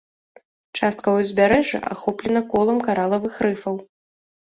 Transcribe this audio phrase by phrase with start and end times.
[0.81, 3.83] Частка ўзбярэжжа ахоплена колам каралавых рыфаў.